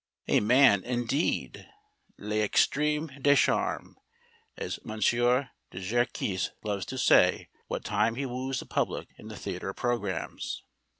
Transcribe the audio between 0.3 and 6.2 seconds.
man, indeed! L'extrême de charme, as M. Djer